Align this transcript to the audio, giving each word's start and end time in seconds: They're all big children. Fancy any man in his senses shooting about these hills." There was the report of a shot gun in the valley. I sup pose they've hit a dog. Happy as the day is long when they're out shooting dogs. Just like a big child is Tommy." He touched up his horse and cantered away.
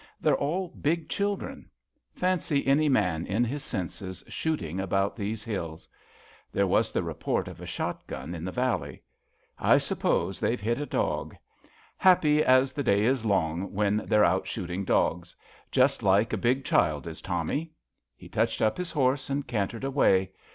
They're 0.19 0.35
all 0.35 0.69
big 0.69 1.09
children. 1.09 1.69
Fancy 2.15 2.65
any 2.65 2.89
man 2.89 3.27
in 3.27 3.43
his 3.43 3.61
senses 3.63 4.23
shooting 4.27 4.79
about 4.79 5.15
these 5.15 5.43
hills." 5.43 5.87
There 6.51 6.65
was 6.65 6.91
the 6.91 7.03
report 7.03 7.47
of 7.47 7.61
a 7.61 7.67
shot 7.67 8.07
gun 8.07 8.33
in 8.33 8.43
the 8.43 8.51
valley. 8.51 9.03
I 9.59 9.77
sup 9.77 9.99
pose 9.99 10.39
they've 10.39 10.59
hit 10.59 10.79
a 10.79 10.87
dog. 10.87 11.35
Happy 11.97 12.43
as 12.43 12.73
the 12.73 12.81
day 12.81 13.03
is 13.03 13.25
long 13.27 13.73
when 13.73 13.97
they're 14.07 14.25
out 14.25 14.47
shooting 14.47 14.85
dogs. 14.85 15.35
Just 15.71 16.01
like 16.01 16.33
a 16.33 16.35
big 16.37 16.65
child 16.65 17.05
is 17.05 17.21
Tommy." 17.21 17.71
He 18.15 18.27
touched 18.27 18.59
up 18.59 18.77
his 18.77 18.89
horse 18.89 19.29
and 19.29 19.45
cantered 19.45 19.83
away. 19.83 20.31